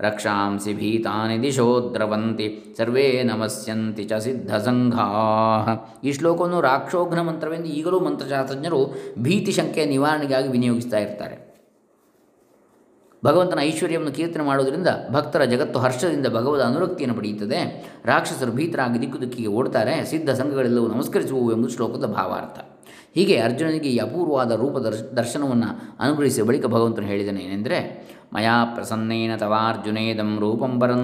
ರಕ್ಷಾಂಸಿ 0.00 0.74
ಭೀತಾನಿ 0.74 1.42
ದಿಶೋ 1.42 1.90
ದ್ರವಂತಿ 1.94 2.74
ಸರ್ವೇ 2.78 3.22
ನಮಸ್ಯಂತಿ 3.22 4.04
ಚ 4.04 4.12
ಸಿದ್ಧಸಂಘಾ 4.12 5.06
ಈ 6.04 6.12
ಶ್ಲೋಕವನ್ನು 6.12 6.60
ರಾಕ್ಷೋಘ್ನ 6.60 7.20
ಮಂತ್ರವೆಂದು 7.20 7.66
ಈಗಲೂ 7.66 8.00
ಮಂತ್ರಶಾಸ್ತ್ರಜ್ಞರು 8.00 8.94
ಭೀತಿ 9.18 9.52
ಶಂಕೆಯ 9.52 9.84
ನಿವಾರಣೆಗಾಗಿ 9.84 10.48
ವಿನಿಯೋಗಿಸ್ತಾ 10.48 10.98
ಇರ್ತಾರೆ. 10.98 11.48
ಭಗವಂತನ 13.24 13.58
ಐಶ್ವರ್ಯವನ್ನು 13.60 14.12
ಕೀರ್ತನೆ 14.12 14.44
ಮಾಡುವುದರಿಂದ 14.44 14.88
ಭಕ್ತರ 15.12 15.44
ಜಗತ್ತು 15.44 15.80
ಹರ್ಷದಿಂದ 15.80 16.26
ಭಗವದ 16.26 16.60
ಅನುರಕ್ತಿಯನ್ನು 16.60 17.16
ಪಡೆಯುತ್ತದೆ. 17.16 17.88
ರಾಕ್ಷಸರು 18.04 18.52
ಭೀತರಾಗಿ 18.52 19.00
ದಿಕ್ಕು 19.00 19.20
ದಿಕ್ಕಿಗೆ 19.20 19.48
ಓಡ್ತಾರೆ 19.48 20.04
ಸಿದ್ಧ 20.04 20.30
ಸಂಘಗಳೆಲ್ಲವೂ 20.30 20.86
ನಮಸ್ಕರಿಸುವು 20.86 21.52
ಎಂಬುದು 21.52 21.74
ಶ್ಲೋಕದ 21.74 22.04
ಭಾವಾರ್ಥ. 22.04 22.77
ಹೀಗೆ 23.16 23.36
ಅರ್ಜುನನಿಗೆ 23.46 23.88
ಈ 23.94 23.96
ಅಪೂರ್ವವಾದ 23.98 24.52
ರೂಪ 24.60 24.76
ದರ್ಶ, 24.78 25.00
ದರ್ಶನವನ್ನು 25.16 25.68
ಅನುಗ್ರಹಿಸಿದ 26.00 26.44
ಬಳಿಕ 26.48 26.66
ಭಗವಂತನು 26.74 27.06
ಹೇಳಿದನೇನೆಂದರೆ 27.06 27.78
ಮಯಾ 28.34 28.54
ಪ್ರಸನ್ನೇನ 28.74 29.34
ತವಾರ್ಜುನೇದಂ 29.42 30.30
ರೂಪಂ 30.42 30.72
ಪರಂ 30.80 31.02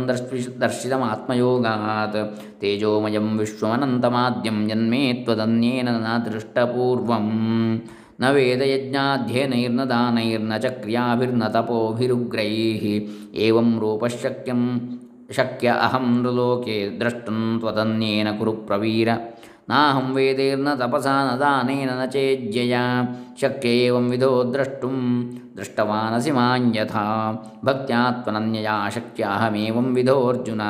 ದರ್ಶಿ 0.62 0.90
ಆತ್ಮಯೋಗಾತ್ 1.10 2.18
ತೇಜೋಮಯಂ 2.60 3.28
ವಿಶ್ವಮನಂತಮಾದ್ಯಂ 3.38 4.58
ಜನ್ಮೇ 4.70 5.04
ತ್ವದನ್ಯೇನ 5.24 5.88
ನ 6.04 6.16
ದೃಷ್ಟಪೂರ್ವಂ, 6.26 7.28
ನ 8.20 8.32
ವೇದಯಜ್ಞಾಧ್ಯಯನೈರ್ನ 8.34 9.84
ದಾನೈರ್ನ 9.92 10.56
ಚ 10.64 10.72
ಕ್ರಿಯಾಭಿರ್ನ 10.82 11.46
ತಪೋಭಿರುಗ್ರೈಃ 11.56 12.84
ಏವಂ 13.46 13.70
ರೂಪಶಕ್ಯಂ, 13.84 14.62
ಶಕ್ಯ 15.36 15.68
ಅಹಂ 15.86 16.06
ನೃಲೋಕೆ 16.22 16.76
ದ್ರಷ್ಟುಂ 17.00 17.40
ತ್ವದನ್ಯೇನ 17.60 18.28
ಕುರು 18.38 18.52
ಪ್ರವೀರ 18.68 19.08
ನಾಹಂ 19.68 20.14
ವೇದೇರ್ನ 20.14 20.68
ತಪಸಾ 20.74 21.32
ನ 21.32 21.38
ದಾನೇನ 21.38 21.90
ನ 21.90 22.04
ಚೇಜ್ಯಯ. 22.04 22.76
ಶಕ್ಯ 23.40 23.68
ಏವಂ 23.68 24.10
ವಿಧೋ 24.10 24.52
ದ್ರಷ್ಟುಂ 24.52 24.96
ದೃಷ್ಟವಾನಸಿ 25.56 26.30
ಮಾನ್ಯಥಾ. 26.30 27.32
ಭಕ್ತ್ಯಾತ್ಮನನ್ಯಯಾ 27.64 28.88
ಶಕ್ಯ 28.94 29.24
ಅಹಮೇವಂ 29.24 29.94
ವಿಧೋರ್ಜುನ. 29.94 30.62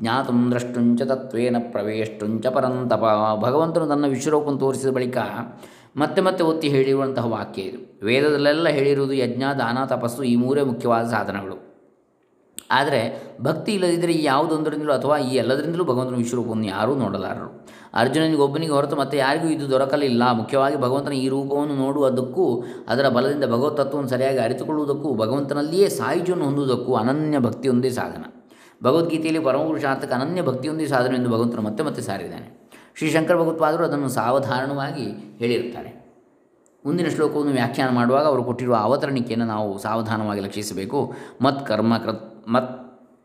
ಜ್ಞಾತುಂ 0.00 0.50
ದ್ರಷ್ಟುಂಚ 0.50 1.02
ತತ್ವೇನ 1.02 1.56
ಪ್ರವೇಷ್ಟುಂಚ 1.70 2.46
ಪರಂತಪ. 2.46 3.04
ಭಗವಂತನು 3.40 3.86
ತನ್ನ 3.86 4.06
ವಿಶ್ವರೂಪವನ್ನು 4.06 4.60
ತೋರಿಸಿದ 4.60 4.90
ಬಳಿಕ 4.90 5.16
ಮತ್ತೆ 5.96 6.22
ಮತ್ತೆ 6.22 6.44
ಒತ್ತಿ 6.44 6.68
ಹೇಳಿರುವಂತಹ 6.68 7.26
ವಾಕ್ಯ 7.26 7.62
ಇದು. 7.62 8.06
ವೇದದಲ್ಲೆಲ್ಲ 8.06 8.68
ಹೇಳಿರುವುದು 8.68 9.12
ಯಜ್ಞ, 9.12 9.42
ದಾನ, 9.58 9.84
ತಪಸ್ಸು 9.84 10.22
ಈ 10.22 10.36
ಮೂರೇ 10.36 10.62
ಮುಖ್ಯವಾದ 10.62 11.06
ಸಾಧನಗಳು. 11.06 11.72
ಆದರೆ 12.70 13.00
ಭಕ್ತಿ 13.42 13.72
ಇಲ್ಲದಿದ್ದರೆ 13.72 14.12
ಈ 14.12 14.24
ಯಾವುದೊಂದರಿಂದಲೂ 14.24 14.92
ಅಥವಾ 14.92 15.18
ಈ 15.18 15.34
ಎಲ್ಲದರಿಂದಲೂ 15.36 15.84
ಭಗವಂತನ 15.84 16.16
ವಿಶ್ವರೂಪವನ್ನು 16.16 16.66
ಯಾರೂ 16.66 16.94
ನೋಡಲಾರರು. 16.94 17.66
ಅರ್ಜುನನಿಗೆ 17.94 18.36
ಒಬ್ಬನಿಗೆ 18.36 18.72
ಹೊರತು 18.72 18.96
ಮತ್ತೆ 18.96 19.16
ಯಾರಿಗೂ 19.16 19.48
ಇದು 19.48 19.70
ದೊರಕಲಿಲ್ಲ. 19.70 20.32
ಮುಖ್ಯವಾಗಿ 20.32 20.76
ಭಗವಂತನ 20.76 21.12
ಈ 21.12 21.28
ರೂಪವನ್ನು 21.28 21.74
ನೋಡುವುದಕ್ಕೂ, 21.74 22.64
ಅದರ 22.88 23.08
ಬಲದಿಂದ 23.08 23.44
ಭಗವತ್ 23.44 23.76
ತತ್ವವನ್ನು 23.76 24.10
ಸರಿಯಾಗಿ 24.10 24.38
ಅರಿತುಕೊಳ್ಳುವುದಕ್ಕೂ, 24.38 25.14
ಭಗವಂತನಲ್ಲಿಯೇ 25.14 25.88
ಸಾಯುಜ್ಯವನ್ನು 25.88 26.44
ಹೊಂದುವುದಕ್ಕೂ 26.44 26.94
ಅನನ್ಯ 26.94 27.38
ಭಕ್ತಿಯೊಂದೇ 27.38 27.90
ಸಾಧನ. 27.90 28.24
ಭಗವದ್ಗೀತೆಯಲ್ಲಿ 28.84 29.42
ಪರಮಪುರುಷಾರ್ಥಕ್ಕೆ 29.42 30.14
ಅನನ್ಯ 30.14 30.42
ಭಕ್ತಿಯೊಂದೇ 30.42 30.86
ಸಾಧನ 30.86 31.14
ಎಂದು 31.14 31.30
ಭಗವಂತನು 31.30 31.62
ಮತ್ತೆ 31.62 31.84
ಮತ್ತೆ 31.84 32.02
ಸಾರಿದ್ದಾನೆ. 32.02 32.70
ಶ್ರೀ 32.98 33.10
ಶಂಕರ 33.10 33.36
ಭಗವತ್ಪಾದರು 33.36 33.84
ಅದನ್ನು 33.84 34.08
ಸಾವಧಾನವಾಗಿ 34.08 35.36
ಹೇಳಿರುತ್ತಾರೆ. 35.38 36.02
ಮುಂದಿನ 36.86 37.08
ಶ್ಲೋಕವನ್ನು 37.08 37.52
ವ್ಯಾಖ್ಯಾನ 37.52 37.94
ಮಾಡುವಾಗ 37.94 38.26
ಅವರು 38.26 38.44
ಕೊಟ್ಟಿರುವ 38.44 38.74
ಅವತರಣಿಕೆಯನ್ನು 38.74 39.46
ನಾವು 39.46 39.78
ಸಾವಧಾನವಾಗಿ 39.78 40.40
ಲಕ್ಷಿಸಬೇಕು. 40.40 41.12
ಮತ್ 41.42 41.66
ಕರ್ಮ 41.66 41.98
ಕೃತ್ 41.98 42.42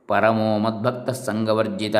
ಪರಮೋ 0.08 0.58
ಮದ್ಭಕ್ತ 0.58 1.10
ಸಂಗವರ್ಜಿತ 1.10 1.96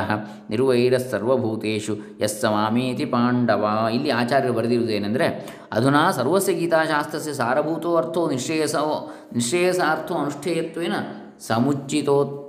ಸರ್ವಭೂತೇಶು 1.12 1.98
ಯಸ್ಸ 2.22 2.46
ಮಾಮೇತಿ 2.46 3.06
ಪಾಂಡವ 3.06 3.88
ಇಲ್ಲಿ 3.94 4.10
ಆಚಾರ್ಯರು 4.10 4.54
ಬರೆದಿರುವುದೇನೆಂದರೆ, 4.54 5.58
ಅಧುನಾ 5.72 6.12
ಸರ್ವಸ್ಯ 6.12 6.54
ಗೀತಾಶಾಸ್ತ್ರಸ್ಯ 6.54 7.34
ಸಾರಭೂತೋ 7.34 7.96
ಅರ್ಥೋ 7.96 8.30
ನಿಶ್ರೇಯಸೋ, 8.30 9.16
ನಿಶ್ರೇಯಸಾರ್ಥೋ 9.34 10.14
ಅನುಷ್ಠೇಯತ್ವೇನ 10.14 10.94
ಸಮುಚ್ಚಿತೋ, 11.40 12.44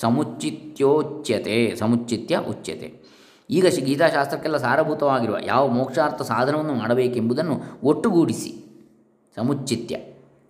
ಸಮುಚ್ಚಿತ್ಯೋಚ್ಯತೆ, 0.00 1.76
ಸಮುಚ್ಚಿತ್ಯ 1.76 2.38
ಉಚ್ಯತೆ. 2.48 3.04
ಈಗ 3.50 3.66
ಗೀತಾಶಾಸ್ತ್ರಕ್ಕೆಲ್ಲ 3.66 4.56
ಸಾರಭೂತವಾಗಿರುವ 4.56 5.36
ಯಾವ 5.44 5.68
ಮೋಕ್ಷಾರ್ಥ 5.68 6.22
ಸಾಧನವನ್ನು 6.22 6.74
ಮಾಡಬೇಕೆಂಬುದನ್ನು 6.74 7.60
ಒಟ್ಟುಗೂಡಿಸಿ, 7.84 8.64
ಸಮುಚ್ಚಿತ್ಯ. 9.36 9.96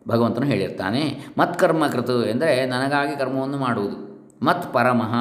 ಭಗವಂತನು 0.08 0.46
ಹೇಳಿರ್ತಾನೆ, 0.46 1.26
ಮತ್ಕರ್ಮ 1.38 1.86
ಕೃತು 1.86 2.24
ಎಂದರೆ, 2.24 2.66
ನನಗಾಗಿ 2.66 3.18
ಕರ್ಮವನ್ನು 3.18 3.58
ಮಾಡುವುದು. 3.58 4.13
ಮತ್ 4.44 4.74
ಪರಮಃ. 4.74 5.14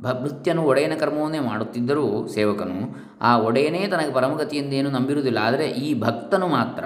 ಭ 0.00 0.06
ಭೃತ್ಯನು 0.22 0.62
ಒಡೆಯನ 0.62 0.92
ಕರ್ಮವನ್ನೇ 1.00 1.38
ಮಾಡುತ್ತಿದ್ದರೂ 1.38 2.26
ಸೇವಕನು, 2.26 2.96
ಆ 3.20 3.38
ಒಡೆಯನೇ 3.38 3.86
ತನಗೆ 3.86 4.12
ಪರಮಗತಿಯಿಂದೇನು 4.12 4.90
ನಂಬಿರುವುದಿಲ್ಲ. 4.90 5.38
ಆದರೆ 5.42 5.68
ಈ 5.68 6.00
ಭಕ್ತನು 6.00 6.48
ಮಾತ್ರ 6.48 6.84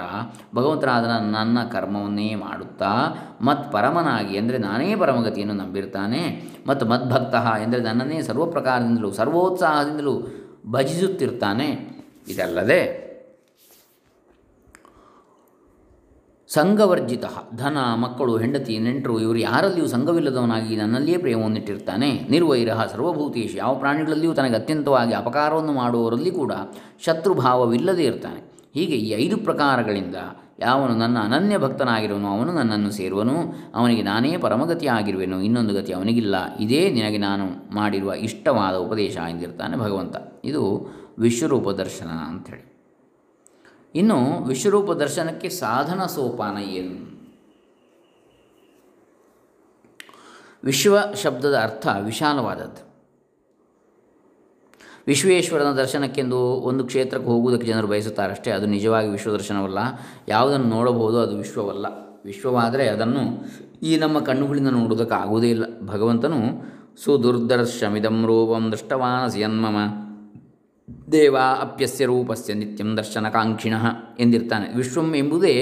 ಭಗವಂತನಾದ 0.55 1.05
ನನ್ನ 1.05 1.59
ಕರ್ಮವನ್ನೇ 1.73 2.35
ಮಾಡುತ್ತಾ, 2.35 2.93
ಮತ್ 3.41 3.73
ಪರಮನಾಗಿ 3.73 4.39
ಅಂದರೆ 4.39 4.59
ನಾನೇ 4.59 4.97
ಪರಮಗತಿಯನ್ನು 4.97 5.55
ನಂಬಿರ್ತಾನೆ. 5.55 6.53
ಮತ್ತು 6.67 6.87
ಮದ್ಭಕ್ತ 6.87 7.35
ಎಂದರೆ 7.35 7.81
ನನ್ನನ್ನೇ 7.81 8.23
ಸರ್ವ 8.23 8.47
ಪ್ರಕಾರದಿಂದಲೂ 8.47 9.11
ಸರ್ವೋತ್ಸಾಹದಿಂದಲೂ 9.13 10.15
ಭಜಿಸುತ್ತಿರ್ತಾನೆ. 10.67 11.69
ಇದಲ್ಲದೆ 12.29 13.02
ಸಂಘವರ್ಜಿತ. 16.55 17.25
ಧನ, 17.57 17.77
ಮಕ್ಕಳು, 17.79 18.37
ಹೆಂಡತಿ, 18.37 18.79
ನೆಂಟರು, 18.79 19.21
ಇವರು 19.21 19.39
ಯಾರಲ್ಲಿಯೂ 19.39 19.87
ಸಂಘವಿಲ್ಲದವನಾಗಿ 19.87 20.77
ನನ್ನಲ್ಲಿಯೇ 20.77 21.19
ಪ್ರೇಮವನ್ನಿಟ್ಟಿರ್ತಾನೆ 21.19 22.29
ನಿರ್ವೈರಹ, 22.31 22.87
ಸರ್ವಭೂತೇಶ್, 22.87 23.57
ಯಾವ 23.57 23.75
ಪ್ರಾಣಿಗಳಲ್ಲಿಯೂ 23.75 24.35
ತನಗೆ 24.35 24.55
ಅತ್ಯಂತವಾಗಿ 24.55 25.13
ಅಪಕಾರವನ್ನು 25.13 25.73
ಮಾಡುವವರಲ್ಲಿ 25.73 26.31
ಕೂಡ 26.31 26.53
ಶತ್ರುಭಾವವಿಲ್ಲದೇ 27.05 28.03
ಇರ್ತಾನೆ. 28.03 28.53
ಹೀಗೆ 28.75 28.97
ಈ 28.97 29.11
ಐದು 29.11 29.37
ಪ್ರಕಾರಗಳಿಂದ 29.37 30.17
ಯಾವನು 30.59 30.97
ನನ್ನ 30.97 31.19
ಅನನ್ಯ 31.19 31.59
ಭಕ್ತನಾಗಿರುವನು 31.59 32.39
ಅವನು 32.39 32.53
ನನ್ನನ್ನು 32.53 32.91
ಸೇರುವನು. 32.91 33.35
ಅವನಿಗೆ 33.75 34.03
ನಾನೇ 34.03 34.37
ಪರಮಗತಿಯಾಗಿರುವೆನು 34.37 35.41
ಇನ್ನೊಂದು 35.41 35.75
ಗತಿ 35.75 35.93
ಅವನಿಗಿಲ್ಲ. 35.93 36.57
ಇದೇ 36.57 36.91
ನಿನಗೆ 36.91 37.19
ನಾನು 37.19 37.75
ಮಾಡಿರುವ 37.75 38.13
ಇಷ್ಟವಾದ 38.15 38.75
ಉಪದೇಶ 38.75 39.17
ಎಂದಿರ್ತಾನೆ 39.17 39.77
ಭಗವಂತ. 39.77 40.17
ಇದು 40.45 40.89
ವಿಶ್ವರೂಪ 41.19 41.69
ದರ್ಶನ 41.71 42.07
ಅಂಥೇಳಿ. 42.07 42.72
ಇನ್ನು 43.95 44.45
ವಿಶ್ವರೂಪ 44.45 44.93
ದರ್ಶನಕ್ಕೆ 44.93 45.49
ಸಾಧನ 45.49 46.07
ಸೋಪಾನ 46.07 46.59
ಏನು? 46.59 47.13
ವಿಶ್ವ 50.65 50.99
ಶಬ್ದದ 51.23 51.55
ಅರ್ಥ 51.63 51.87
ವಿಶಾಲವಾದದ್ದು. 52.05 52.93
ವಿಶ್ವೇಶ್ವರನ 55.07 55.73
ದರ್ಶನಕ್ಕೆಂದು 55.73 56.39
ಒಂದು 56.39 56.85
ಕ್ಷೇತ್ರಕ್ಕೆ 56.85 57.29
ಹೋಗುವುದಕ್ಕೆ 57.29 57.67
ಜನರು 57.67 57.87
ಬಯಸುತ್ತಾರಷ್ಟೇ, 57.87 58.51
ಅದು 58.51 58.67
ನಿಜವಾಗಿ 58.67 59.09
ವಿಶ್ವದರ್ಶನವಲ್ಲ 59.09 59.79
ಯಾವುದನ್ನು 60.29 60.67
ನೋಡಬಹುದು 60.67 61.19
ಅದು 61.19 61.37
ವಿಶ್ವವಲ್ಲ. 61.37 61.87
ವಿಶ್ವವಾದರೆ 62.25 62.89
ಅದನ್ನು 62.89 63.23
ಈ 63.83 63.97
ನಮ್ಮ 63.97 64.21
ಕಣ್ಣುಗಳಿಂದ 64.21 64.69
ನೋಡುವುದಕ್ಕೆ 64.69 65.15
ಆಗುವುದೇ 65.15 65.51
ಇಲ್ಲ. 65.51 65.65
ಭಗವಂತನು 65.87 66.39
ಸುದುರ್ದರ್ಶಮಿದಂ 67.05 68.27
ರೂಪಂ 68.27 68.73
ದೃಷ್ಟವಾನ 68.73 69.39
ಯನ್ಮಮ 69.39 69.77
ದೇವ 71.13 71.37
ಅಪ್ಯಸ್ಯ 71.61 72.05
ರೂಪಸ್ಯ 72.05 72.55
ನಿತ್ಯಂ 72.55 72.97
ದರ್ಶನಕಾಂಕ್ಷಿಣ 72.97 73.75
ಎಂದಿರ್ತಾನೆ. 74.21 74.77
ವಿಶ್ವಂ 74.77 75.15
ಎಂಬುದೇ 75.15 75.55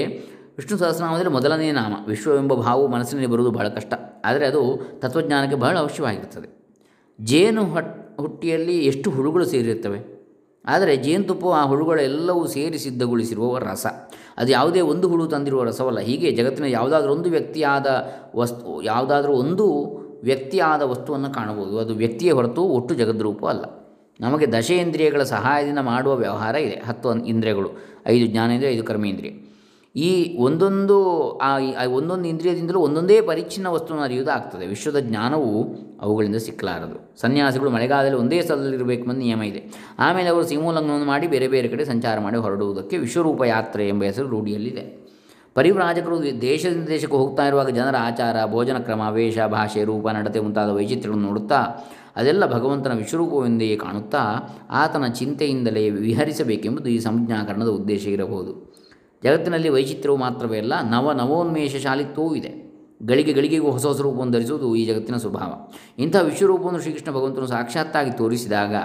ವಿಷ್ಣು 0.57 0.77
ಸಹಸ್ರನಾಮದಲ್ಲಿ 0.77 1.31
ಮೊದಲನೇ 1.31 1.71
ನಾಮ. 1.71 1.93
ವಿಶ್ವವೆಂಬ 2.07 2.53
ಭಾವವು 2.53 2.87
ಮನಸ್ಸಿನಲ್ಲಿ 2.87 3.29
ಬರುವುದು 3.29 3.51
ಬಹಳ 3.51 3.67
ಕಷ್ಟ. 3.67 3.93
ಆದರೆ 4.25 4.47
ಅದು 4.47 4.79
ತತ್ವಜ್ಞಾನಕ್ಕೆ 4.99 5.57
ಬಹಳ 5.57 5.77
ಅವಶ್ಯವಾಗಿರುತ್ತದೆ 5.79 6.49
ಜೇನು 7.21 7.65
ಹಟ್ 7.65 8.19
ಹುಟ್ಟಿಯಲ್ಲಿ 8.19 8.85
ಎಷ್ಟು 8.85 9.11
ಹುಳುಗಳು 9.11 9.45
ಸೇರಿರ್ತವೆ 9.45 10.21
ಆದರೆ 10.65 10.97
ಜೇನುತುಪ್ಪವು 10.97 11.51
ಆ 11.51 11.65
ಹುಳುಗಳೆಲ್ಲವೂ 11.65 12.47
ಸೇರಿ 12.47 12.77
ಸಿದ್ಧಗೊಳಿಸಿರುವ 12.77 13.57
ರಸ. 13.57 13.85
ಅದು 14.37 14.51
ಯಾವುದೇ 14.51 14.81
ಒಂದು 14.81 15.07
ಹುಳು 15.07 15.27
ತಂದಿರುವ 15.27 15.63
ರಸವಲ್ಲ. 15.63 15.99
ಹೀಗೆ 15.99 16.31
ಜಗತ್ತಿನ 16.31 16.65
ಯಾವುದಾದ್ರೂ 16.65 17.13
ಒಂದು 17.13 17.29
ವ್ಯಕ್ತಿಯಾದ 17.29 17.87
ವಸ್ತು, 18.35 18.81
ಯಾವುದಾದ್ರೂ 18.81 19.33
ಒಂದು 19.33 19.65
ವ್ಯಕ್ತಿಯಾದ 20.23 20.81
ವಸ್ತುವನ್ನು 20.81 21.33
ಕಾಣಬಹುದು. 21.33 21.79
ಅದು 21.79 21.93
ವ್ಯಕ್ತಿಯ 21.93 22.31
ಹೊರತು 22.31 22.61
ಒಟ್ಟು 22.61 22.95
ಜಗದ್ರೂಪ 22.95 23.45
ಅಲ್ಲ. 23.45 23.80
ನಮಗೆ 24.21 24.51
ದಶೇಂದ್ರಿಯಗಳ 24.51 25.23
ಸಹಾಯದಿಂದ 25.23 25.79
ಮಾಡುವ 25.81 26.15
ವ್ಯವಹಾರ 26.15 26.55
ಇದೆ. 26.55 26.81
ಹತ್ತು 26.87 27.25
ಇಂದ್ರಿಯಗಳು, 27.25 27.69
ಐದು 28.07 28.25
ಜ್ಞಾನೇಂದ್ರಿಯ 28.25 28.73
ಐದು 28.73 28.83
ಕರ್ಮೇಂದ್ರಿಯ. 28.83 29.31
ಈ 29.95 30.37
ಒಂದೊಂದು, 30.37 30.97
ಆ 31.37 31.57
ಒಂದೊಂದು 31.85 32.27
ಇಂದ್ರಿಯದಿಂದಲೂ 32.29 32.79
ಒಂದೊಂದೇ 32.79 33.21
ಪರಿಚ್ಛಿನ್ನ 33.21 33.67
ವಸ್ತುವನ್ನು 33.67 34.05
ಅರಿಯುವುದು 34.05 34.31
ಆಗ್ತದೆ. 34.31 34.65
ವಿಶ್ವದ 34.65 34.99
ಜ್ಞಾನವು 34.99 35.63
ಅವುಗಳಿಂದ 36.01 36.35
ಸಿಕ್ಕಲಾರದು. 36.35 37.21
ಸನ್ಯಾಸಿಗಳು 37.21 37.69
ಮಳೆಗಾಲದಲ್ಲಿ 37.69 38.17
ಒಂದೇ 38.17 38.41
ಸ್ಥಳದಲ್ಲಿರಬೇಕೆಂಬ 38.41 39.13
ನಿಯಮ 39.13 39.43
ಇದೆ. 39.43 39.61
ಆಮೇಲೆ 39.99 40.29
ಅವರು 40.29 40.45
ಸೀಮೋಲ್ಲಂಘನವನ್ನು 40.47 41.05
ಮಾಡಿ 41.05 41.27
ಬೇರೆ 41.27 41.47
ಬೇರೆ 41.47 41.67
ಕಡೆ 41.67 41.85
ಸಂಚಾರ 41.85 42.19
ಮಾಡಿ 42.19 42.37
ಹೊರಡುವುದಕ್ಕೆ 42.37 42.97
ವಿಶ್ವರೂಪ 42.97 43.43
ಯಾತ್ರೆ 43.43 43.87
ಎಂಬ 43.87 44.03
ಹೆಸರು 44.03 44.29
ರೂಢಿಯಲ್ಲಿದೆ. 44.29 45.01
ಪರಿವ್ರಾಜಕರು 45.55 46.41
ದೇಶದಿಂದ 46.41 46.87
ದೇಶಕ್ಕೆ 46.87 47.17
ಹೋಗ್ತಾ 47.17 47.47
ಇರುವಾಗ 47.47 47.69
ಜನರ 47.69 47.95
ಆಚಾರ, 47.99 48.35
ಭೋಜನ 48.45 48.77
ಕ್ರಮ, 48.77 49.01
ವೇಷ, 49.11 49.39
ಭಾಷೆ, 49.39 49.83
ರೂಪ, 49.83 50.07
ನಡತೆ 50.07 50.39
ಮುಂತಾದ 50.39 50.69
ವೈಚಿತ್ರ್ಯಗಳನ್ನು 50.69 51.27
ನೋಡುತ್ತಾ 51.27 51.65
ಅದೆಲ್ಲ 52.15 52.53
ಭಗವಂತನ 52.53 52.93
ವಿಶ್ವರೂಪವೆಂದೇ 52.93 53.75
ಕಾಣುತ್ತಾ 53.75 54.19
ಆತನ 54.69 55.07
ಚಿಂತೆಯಿಂದಲೇ 55.07 55.89
ವಿಹರಿಸಬೇಕೆಂಬುದು 55.89 56.89
ಈ 56.89 56.99
ಸಂಜ್ಞಾಕರಣದ 56.99 57.67
ಉದ್ದೇಶ 57.67 58.07
ಇರಬಹುದು. 58.07 58.71
ಜಗತ್ತಿನಲ್ಲಿ 59.23 59.69
ವೈಚಿತ್ರ್ಯವು 59.69 60.17
ಮಾತ್ರವೇ 60.17 60.57
ಅಲ್ಲ, 60.57 60.89
ನವ 60.89 61.11
ನವೋನ್ಮೇಷಶಾಲಿತ್ವವೂ 61.11 62.35
ಇದೆ. 62.35 62.60
ಗಳಿಗೆ 63.05 63.33
ಗಳಿಗೆಗೂ 63.33 63.71
ಹೊಸ 63.71 63.85
ಹೊಸ 63.85 64.01
ರೂಪವನ್ನು 64.01 64.33
ಧರಿಸುವುದು 64.33 64.75
ಈ 64.75 64.85
ಜಗತ್ತಿನ 64.85 65.15
ಸ್ವಭಾವ. 65.15 65.67
ಇಂಥ 66.01 66.15
ವಿಶ್ವರೂಪವನ್ನು 66.15 66.81
ಶ್ರೀಕೃಷ್ಣ 66.81 67.11
ಭಗವಂತನು 67.11 67.47
ಸಾಕ್ಷಾತ್ತಾಗಿ 67.47 68.17
ತೋರಿಸಿದಾಗ 68.17 68.75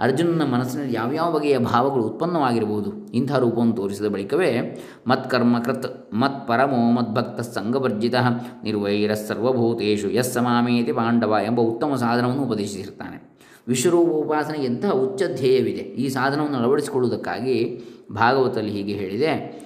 ಅರ್ಜುನನ 0.00 0.44
ಮನಸ್ಸಿನಲ್ಲಿ 0.44 0.96
ಯಾವ್ಯಾವ 0.96 1.38
ಬಗೆಯ 1.38 1.58
ಭಾವಗಳು 1.58 2.02
ಉತ್ಪನ್ನವಾಗಿರಬಹುದು? 2.02 3.06
ಇಂಥ 3.14 3.32
ರೂಪವನ್ನು 3.32 3.72
ತೋರಿಸಿದ 3.72 4.06
ಬಳಿಕವೇ 4.06 4.82
ಮತ್ಕರ್ಮ 5.06 5.58
ಕೃತ್ 5.58 6.14
ಮತ್ 6.14 6.48
ಪರಮೋ 6.48 6.90
ಮದ್ಭಕ್ತ 6.90 7.40
ಸಂಘವರ್ಜಿತ 7.40 8.14
ನಿರ್ವೈರ 8.62 9.14
ಸರ್ವಭೂತೇಶು 9.14 10.10
ಯಸ್ 10.10 10.32
ಸಮಾಮೇತಿ 10.32 10.92
ಪಾಂಡವ 10.92 11.36
ಎಂಬ 11.46 11.60
ಉತ್ತಮ 11.60 11.94
ಸಾಧನವನ್ನು 11.94 12.42
ಉಪದೇಶಿಸಿರ್ತಾನೆ. 12.42 13.32
ವಿಶ್ವರೂಪ 13.68 14.08
ಉಪಾಸನೆ 14.08 14.64
ಎಂಥ 14.64 14.86
ಉಚ್ಚ 14.86 15.22
ಧ್ಯೇಯವಿದೆ 15.34 15.80
ಈ 15.80 16.08
ಸಾಧನವನ್ನು 16.08 16.56
ಅಳವಡಿಸಿಕೊಳ್ಳುವುದಕ್ಕಾಗಿ 16.58 17.82
ಭಾಗವತಲ್ಲಿ 18.12 18.70
ಹೀಗೆ 18.70 18.92
ಹೇಳಿದೆ. 18.92 19.62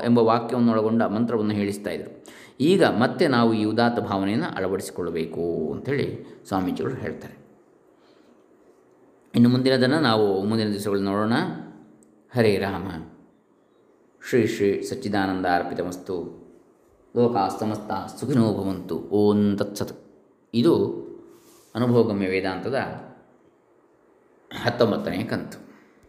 ಎಂಬ 0.04 0.18
ವಾಕ್ಯವನ್ನು 0.18 0.72
ಒಳಗೊಂಡ 0.72 1.02
ಮಂತ್ರವನ್ನು 1.02 1.54
ಹೇಳಿಸ್ತಾ 1.54 1.90
ಇದ್ದರು 1.90 2.26
ಈಗ 2.60 2.84
ಮತ್ತೆ 2.84 3.28
ನಾವು 3.28 3.52
ಈ 3.52 3.64
ಉದಾತ್ತ 3.64 4.00
ಭಾವನೆಯನ್ನು 4.00 4.56
ಅಳವಡಿಸಿಕೊಳ್ಳಬೇಕು 4.56 5.72
ಅಂಥೇಳಿ 5.72 6.26
ಸ್ವಾಮೀಜಿಗಳು 6.48 6.94
ಹೇಳ್ತಾರೆ. 6.94 7.36
ಇನ್ನು 9.34 9.48
ಮುಂದಿನದನ್ನು 9.48 10.00
ನಾವು 10.00 10.44
ಮುಂದಿನ 10.44 10.68
ದಿವಸಗಳು 10.68 11.00
ನೋಡೋಣ. 11.00 11.32
ಹರೇ 12.36 12.56
ರಾಮ. 12.56 13.02
ಶ್ರೀ 14.28 14.46
ಶ್ರೀ 14.46 14.82
ಸಚ್ಚಿದಾನಂದ 14.82 15.46
ಅರ್ಪಿತಮಸ್ತು. 15.46 16.41
ಲೋಕ 17.16 17.36
ಸಮಸ್ತ 17.60 18.20
ಸುಖಿನೋ 18.20 18.52
ಭವಂತು. 18.52 18.96
ಓಂ 18.96 19.56
ತತ್ಸತ್. 19.56 20.06
ಇದು 20.54 21.02
ಅನುಭವಗಮ್ಯ 21.74 22.28
ವೇದಾಂತದ 22.28 22.74
ಹತ್ತೊಂಬತ್ತನೇ 24.64 25.24
ಕಂತು. 25.24 25.71